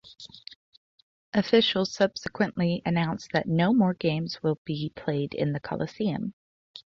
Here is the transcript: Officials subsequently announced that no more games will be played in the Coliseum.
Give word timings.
Officials 1.31 1.93
subsequently 1.93 2.81
announced 2.87 3.33
that 3.33 3.47
no 3.47 3.71
more 3.71 3.93
games 3.93 4.41
will 4.41 4.59
be 4.65 4.91
played 4.95 5.35
in 5.35 5.53
the 5.53 5.59
Coliseum. 5.59 6.33